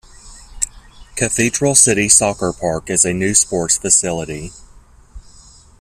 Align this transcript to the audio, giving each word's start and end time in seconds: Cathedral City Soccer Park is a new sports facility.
Cathedral 1.15 1.75
City 1.75 2.09
Soccer 2.09 2.51
Park 2.53 2.89
is 2.89 3.05
a 3.05 3.13
new 3.13 3.35
sports 3.35 3.77
facility. 3.77 4.49